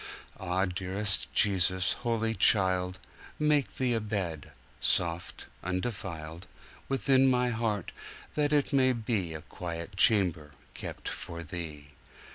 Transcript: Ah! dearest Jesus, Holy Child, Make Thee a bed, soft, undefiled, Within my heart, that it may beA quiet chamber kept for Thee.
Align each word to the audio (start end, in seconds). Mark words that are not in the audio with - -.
Ah! 0.39 0.65
dearest 0.65 1.31
Jesus, 1.31 1.93
Holy 1.93 2.33
Child, 2.33 2.97
Make 3.37 3.75
Thee 3.75 3.93
a 3.93 3.99
bed, 4.01 4.51
soft, 4.79 5.45
undefiled, 5.63 6.47
Within 6.89 7.27
my 7.27 7.49
heart, 7.49 7.91
that 8.33 8.51
it 8.51 8.73
may 8.73 8.93
beA 8.93 9.43
quiet 9.47 9.95
chamber 9.97 10.53
kept 10.73 11.07
for 11.07 11.43
Thee. 11.43 11.91